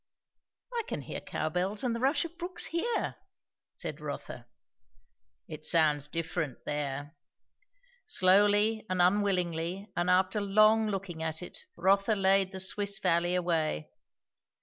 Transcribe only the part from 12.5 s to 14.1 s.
the Swiss valley away.